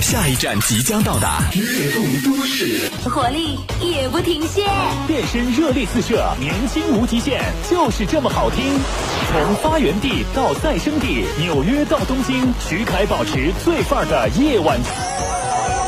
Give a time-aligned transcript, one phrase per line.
[0.00, 4.64] 下一站即将到达，悦动都市，活力也不停歇，
[5.06, 8.64] 变身热力四射，年轻无极限，就是这么好听。
[9.30, 14.78] 从发源地到再生地，纽约到东京，徐凯保持最范儿的夜晚。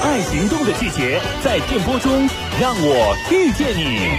[0.02, 2.28] 爱行动的季节，在电波中
[2.60, 4.10] 让我遇见你。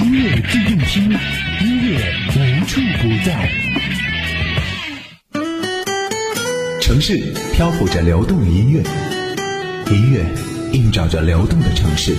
[0.00, 1.10] 音乐自动听，
[1.60, 1.98] 音乐
[2.34, 3.71] 无处不在。
[6.92, 7.16] 城市
[7.54, 8.82] 漂浮着流动的音乐，
[9.90, 10.26] 音乐
[10.72, 12.14] 映照着流动的城市。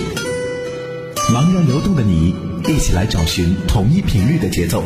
[1.32, 2.34] 茫然流动的你，
[2.66, 4.82] 一起来找寻同一频率的节奏。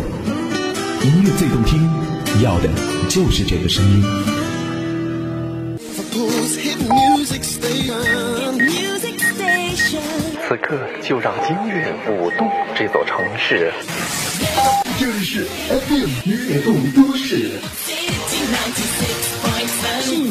[1.02, 1.90] 音乐最动听，
[2.42, 2.68] 要的
[3.08, 4.04] 就是这个声音。
[10.46, 13.72] 此刻就让音乐舞动这座城市。
[15.00, 17.52] 这里是 FM 悦动都市。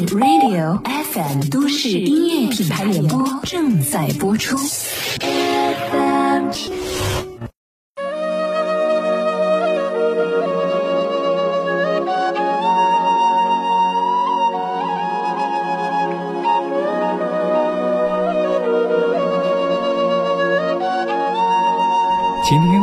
[0.05, 4.55] Radio FM 都市音乐品牌联播正在播出。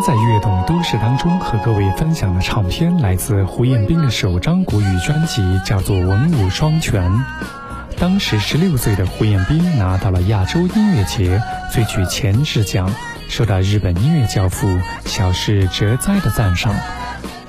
[0.07, 7.11] 在悦动都市当中和各位分享的唱片来自胡彦斌的首张国语专辑，叫做《文武双全》。
[7.97, 12.93] 当时十六岁的胡彦斌拿到了亚洲音乐节最具潜质奖，
[13.31, 14.69] 受到日本音乐教父
[15.07, 16.75] 小室哲哉的赞赏。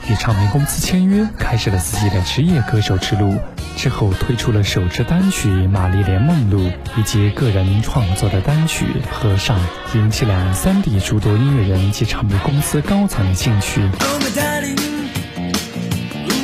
[0.09, 3.37] 与唱片公司签约，开始了自己的职业歌手之路。
[3.75, 6.67] 之后推出了首支单曲《玛丽莲梦露》，
[6.97, 9.59] 以及个人创作的单曲《和尚》，
[9.93, 13.81] 引起了三地诸多音乐人及唱片公司高层的兴趣。
[13.81, 13.87] 如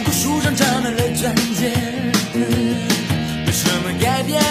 [0.03, 1.71] 果树上长满了钻戒，
[3.45, 4.41] 有什么改变？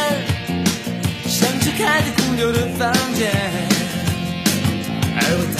[1.27, 3.31] 像只开着空调的房间，
[5.16, 5.59] 而我讨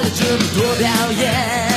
[0.00, 1.73] 了这么多表演。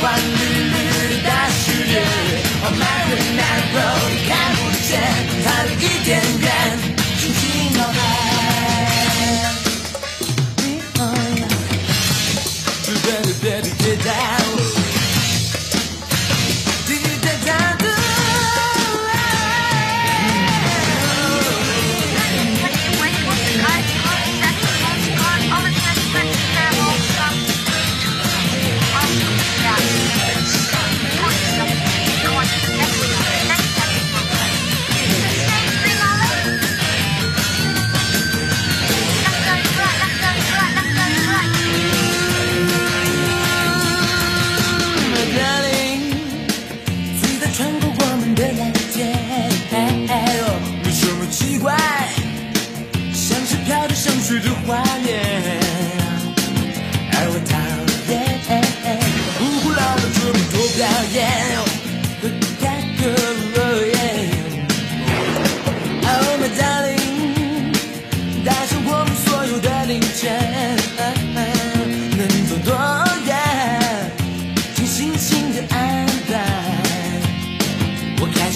[0.00, 0.39] 是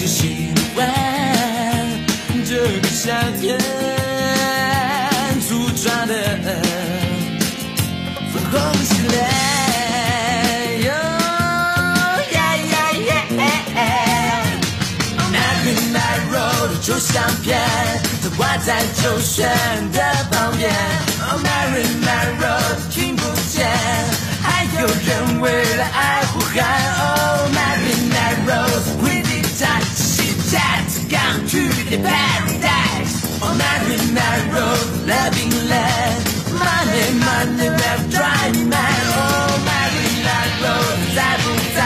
[0.05, 0.87] 喜欢
[2.47, 3.11] 这个夏
[3.41, 3.57] 天
[5.47, 6.13] 组装的
[8.31, 8.53] 粉红
[8.83, 9.15] 系列。
[15.17, 17.59] American Road 旧相片，
[18.21, 19.49] 它挂在周旋
[19.91, 19.99] 的
[20.31, 20.71] 旁边。
[21.19, 23.67] American Road 听不见，
[24.43, 26.55] 还有人为了爱呼喊。
[26.99, 27.34] Oh,
[31.95, 36.23] a paradise on that midnight road, loving land.
[36.51, 39.01] Money, money, left dry man.
[39.15, 41.45] Oh, my midnight road, 在不
[41.75, 41.79] 在？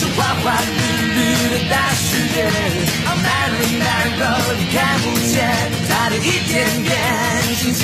[0.00, 0.80] 这花花绿
[1.16, 1.18] 绿
[1.52, 2.36] 的大世界
[3.10, 5.36] ，On that midnight road，你看不见
[5.88, 6.92] 它的一点点
[7.56, 7.74] 轻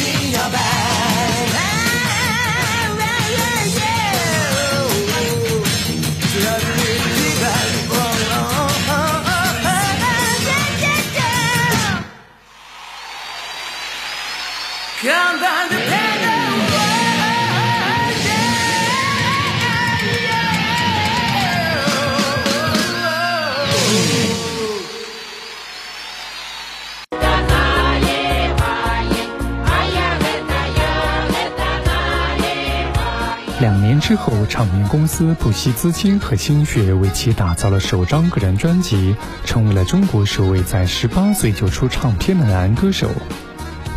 [33.60, 43.10] 两年之后，唱片公司不惜资金和心血为其打造了首张个人专辑，成为了中国首位在十八岁就出唱片的男歌手。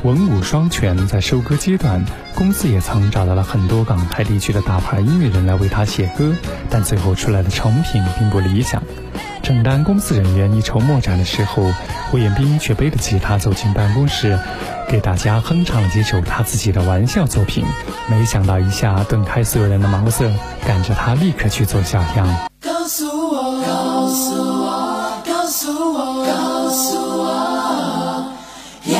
[0.03, 2.03] 文武双全，在收割阶段，
[2.35, 6.35] 公司也曾找到了很多港台地区的大牌音乐人来为他写歌，
[6.69, 8.83] 但最后出来的成品并不理想。
[9.41, 11.71] 正当公司人员一筹莫展的时候，
[12.11, 14.37] 胡彦斌却背着吉他走进办公室，
[14.89, 17.65] 给大家哼唱了几首他自己的玩笑作品。
[18.09, 20.29] 没想到一下顿开所有人的茅塞，
[20.67, 22.27] 赶着他立刻去做小样。
[22.59, 28.33] 告诉我，告诉我，告诉我，告诉我，
[28.87, 28.99] 呀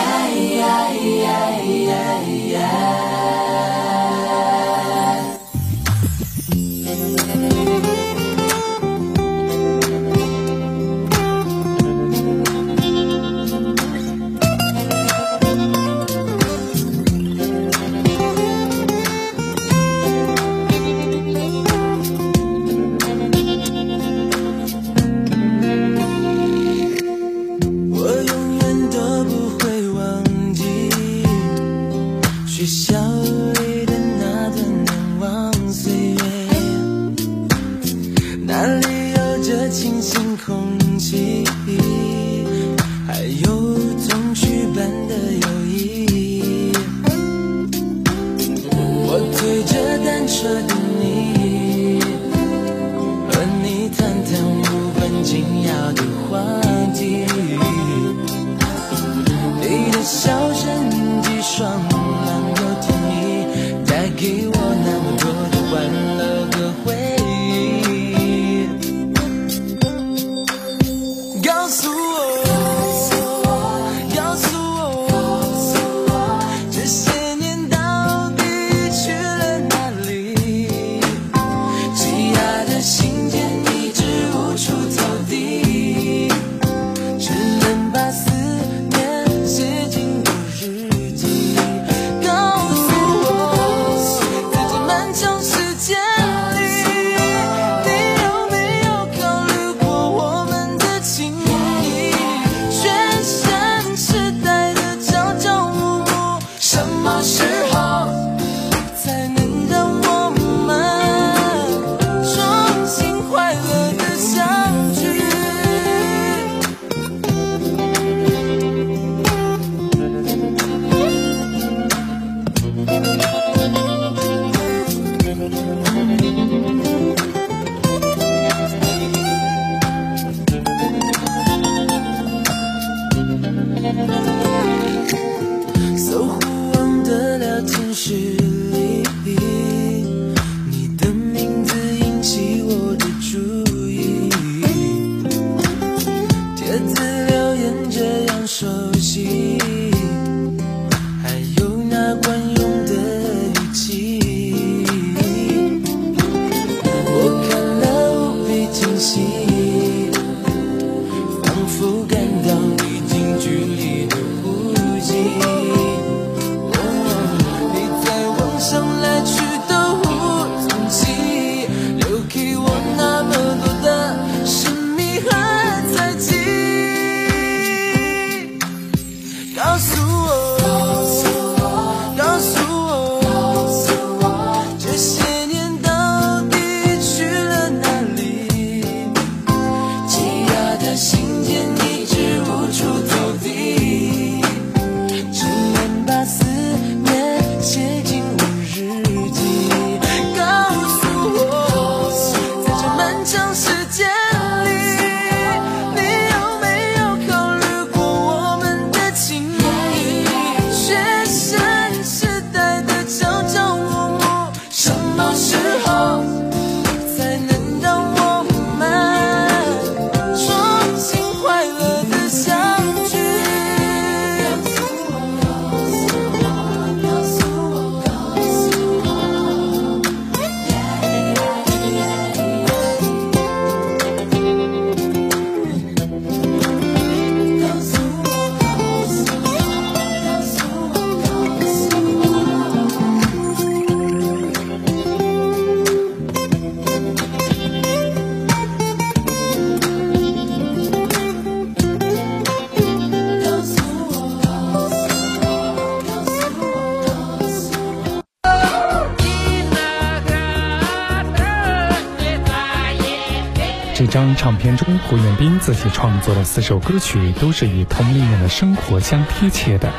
[264.36, 269.90] 唱片中，胡彦斌自己创作的四首歌曲都是与同龄人的生活相贴切的，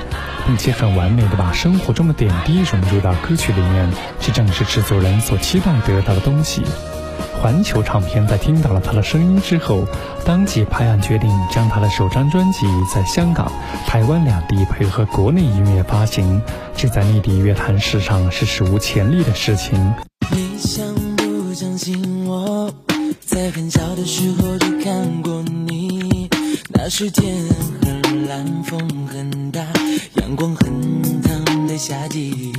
[0.46, 6.62] 并且很完美的把生活中的点滴融入到歌曲里面，这正是制作人所期待得到的东西。
[7.40, 9.86] 环球唱片在听到了他的声音之后，
[10.24, 13.52] 当即拍案决定将他的首张专辑在香港、
[13.86, 16.40] 台湾两地配合国内音乐发行，
[16.74, 19.94] 这在内地乐坛史上是史无前例的事情。
[20.30, 20.86] 你想
[21.16, 22.72] 不相信我，
[23.26, 26.28] 在很小的时候就看过你。
[26.70, 27.34] 那是天
[27.82, 29.60] 很蓝，风很大，
[30.20, 32.52] 阳光很烫的夏季。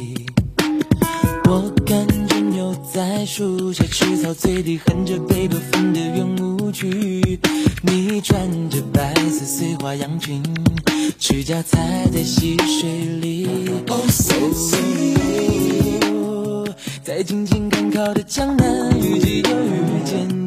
[1.45, 7.39] 我看着牛在树下吃草，嘴里哼着贝多芬的圆舞曲。
[7.83, 10.41] 你穿着白色碎花洋裙，
[11.19, 13.47] 赤脚踩在溪水里。
[13.87, 16.01] Oh so sweet，
[17.03, 20.44] 在静静赶考的江南，雨季又遇见你。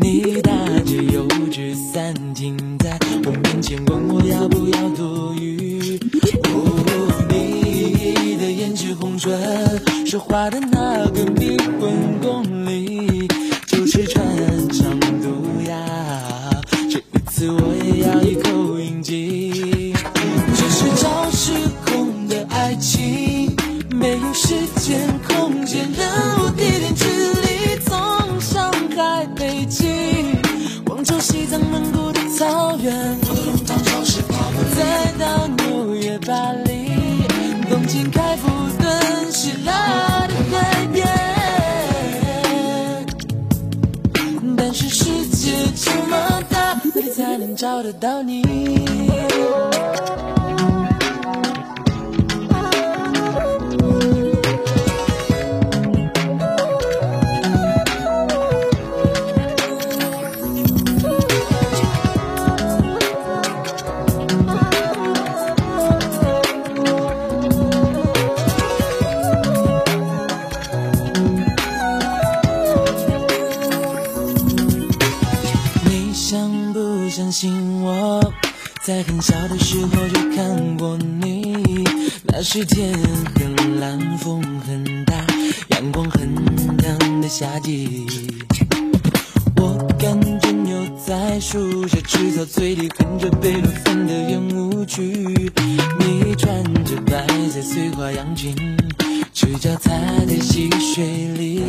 [0.00, 0.52] 你打
[0.84, 5.98] 着油纸伞停在我面前，问我要不要躲雨。
[6.44, 9.36] 哦，你的胭脂红唇，
[10.06, 11.17] 说话的那个
[45.18, 48.42] 世界这么大，哪里才能找得到你？
[78.98, 81.84] 在很小的时候就看过你。
[82.24, 82.92] 那是天
[83.36, 85.14] 很蓝，风很大，
[85.68, 86.34] 阳光很
[86.78, 88.04] 烫的夏季。
[89.54, 90.76] 我感觉牛
[91.06, 95.52] 在树下吃草，嘴里哼着贝多芬的圆舞曲。
[96.00, 98.52] 你穿着白色碎花洋裙，
[99.32, 99.92] 赤脚踩
[100.26, 101.04] 在溪水
[101.36, 101.62] 里。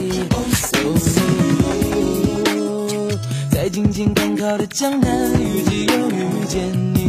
[3.52, 6.94] 在静静赶考的江南，遇见又遇见。
[6.96, 7.09] 你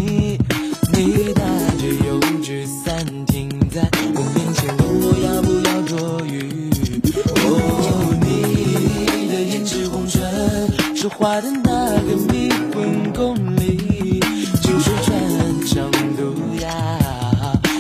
[11.21, 14.21] 唇，说话的那个迷魂宫里，
[14.63, 15.11] 就是穿
[15.67, 16.67] 肠毒药。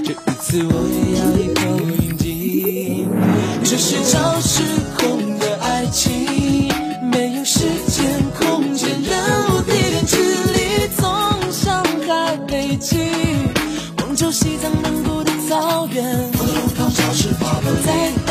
[0.04, 3.08] 这一次我也要一口饮尽。
[3.64, 4.62] 这是超时
[4.98, 6.68] 空的爱情，
[7.10, 8.04] 没有时间、
[8.38, 9.10] 空间、人
[9.48, 10.16] 物、地点、距
[10.52, 11.02] 离，从
[11.50, 12.98] 上海、北京，
[13.96, 16.30] 广州、西藏、蒙古的草原，
[17.86, 18.29] 再到纽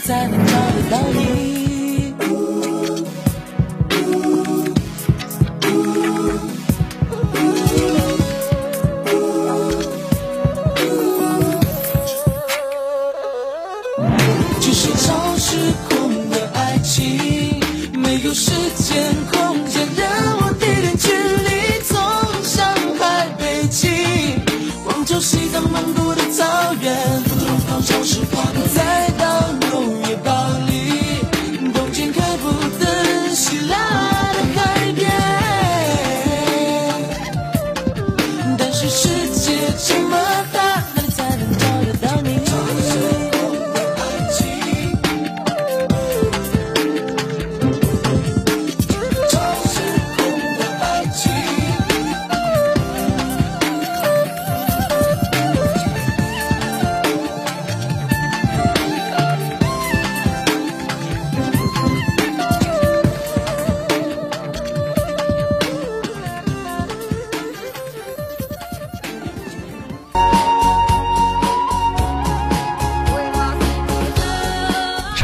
[0.00, 2.14] 才能找得到你？
[14.60, 15.56] 这是超时
[15.88, 17.60] 空的爱情，
[17.94, 20.06] 没有时间、空间、人
[20.38, 21.96] 物、地点、距离，从
[22.42, 23.88] 上海、北京，
[24.84, 26.44] 广州、西藏、蒙古的草
[26.82, 29.07] 原，再到纽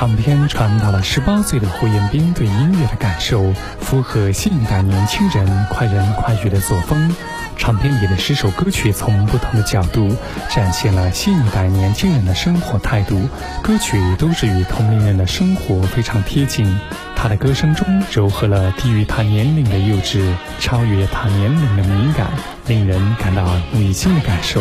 [0.04, 7.10] 唱片传达了十八岁的胡彦斌对音乐的感受，符合现代年轻人快人快语的作风。
[7.56, 10.14] 唱片里的十首歌曲从不同的角度
[10.50, 13.18] 展现了新一代年轻人的生活态度，
[13.62, 16.78] 歌曲都是与同龄人的生活非常贴近。
[17.16, 22.28] 他的歌声中糅合了低于他年龄的幼稚，超越他年龄的敏感，
[22.66, 24.60] 令人感到耳目一新的感受。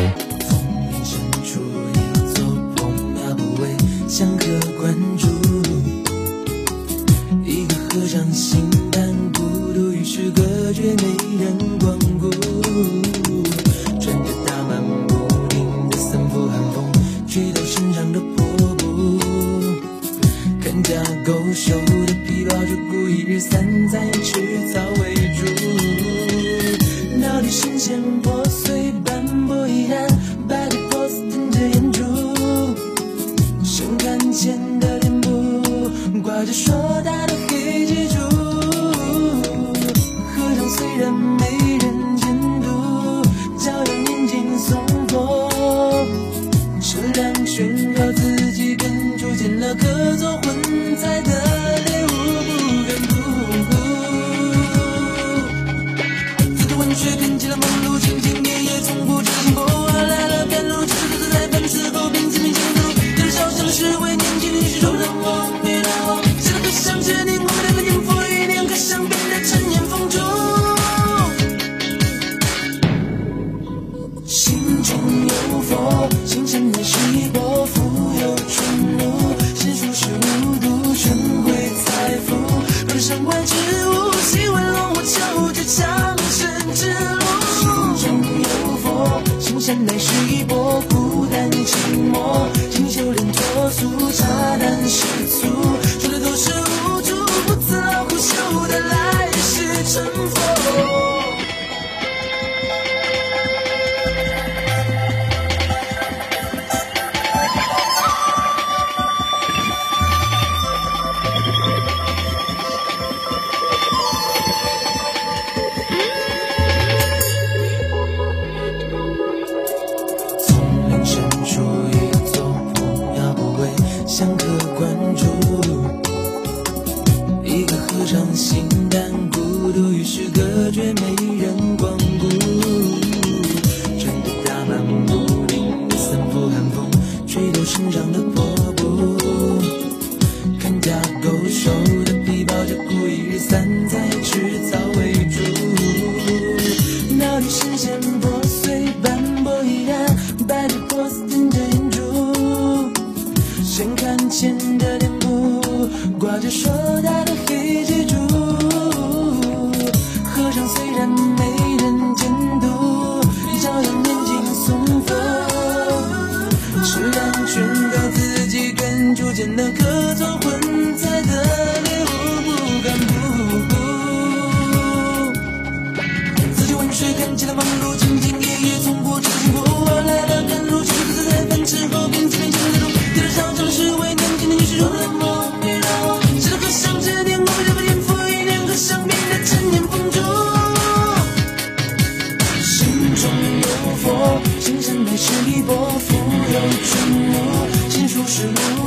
[198.33, 198.82] 全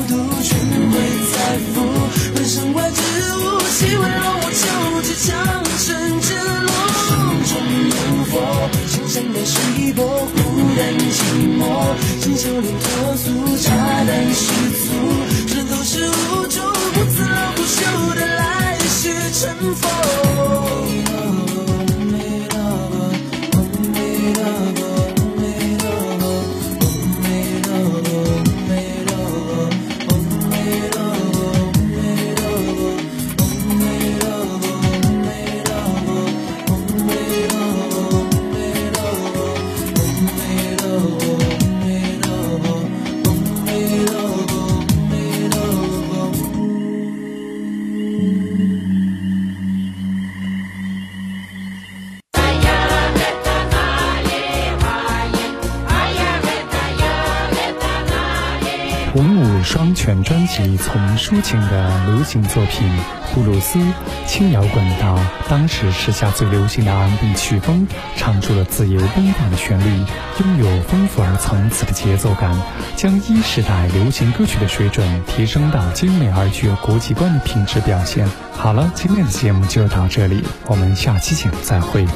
[60.56, 62.90] 专辑从抒情的流行作品、
[63.34, 63.78] 布鲁斯、
[64.26, 65.18] 轻摇滚到
[65.50, 70.04] 当时时下最流行的 R&B 曲风，唱出了自由奔放的旋律，
[70.40, 72.56] 拥有丰富而层次的节奏感，
[72.96, 78.26] 将一时代流行歌曲的水准提升到精美而具有国际观的品质表现。
[78.52, 82.06] 好了，今天的节目就到这里，我们下期节目再会。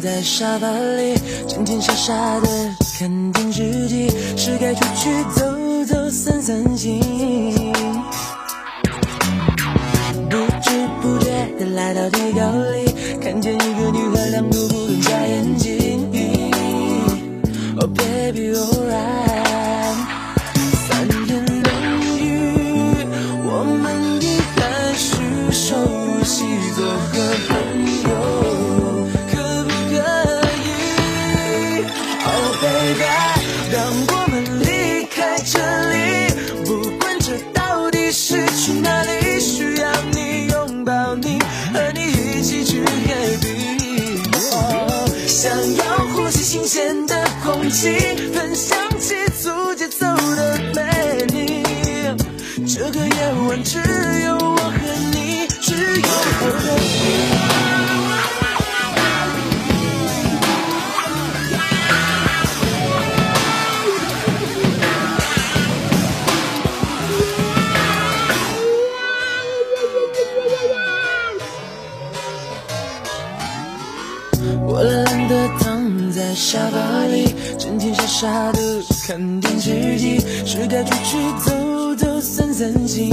[0.00, 1.14] 在沙发里，
[1.46, 2.48] 整天傻傻的
[2.98, 5.44] 看电视机，是该出去走
[5.84, 7.00] 走散散心。
[10.30, 10.70] 不知
[11.02, 12.40] 不觉的来到地沟
[12.72, 15.70] 里，看见一个女孩两度不敢眨眼睛。
[17.78, 19.29] Oh baby alright，
[45.42, 47.88] 想要呼吸新鲜的空气，
[48.34, 51.64] 分享起速节奏的美丽。
[52.68, 53.78] 这个夜晚只
[54.26, 54.70] 有我和
[55.14, 56.08] 你，只有
[56.42, 57.39] 我和你。
[78.20, 78.58] 傻的
[79.06, 83.08] 看电视机，是该出去走走散散心。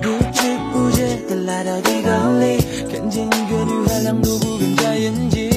[0.00, 5.51] 不知不觉的来到地沟里，看见一个女孩两度不敢眨眼睛。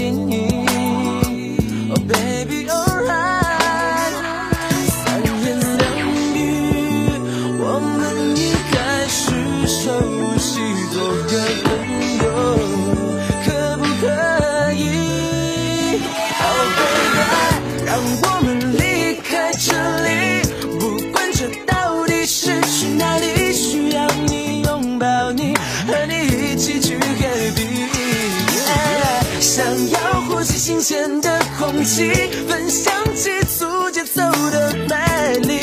[30.86, 32.12] 间的空气
[32.48, 34.22] 分享急速节奏
[34.52, 35.60] 的美丽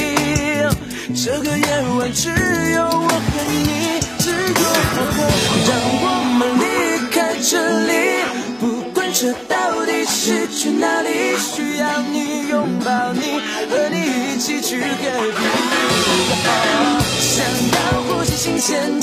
[1.14, 2.28] 这个夜晚只
[2.72, 4.64] 有我和你只有
[4.96, 5.22] 我和
[5.68, 5.70] 让
[6.02, 6.04] 我
[6.38, 7.52] 们离开这
[7.86, 7.92] 里
[8.58, 13.38] 不管这到底是去哪里需要你拥抱你
[13.70, 14.86] 和你一起去戈
[15.38, 15.38] 壁
[17.20, 18.98] 想要呼吸新鲜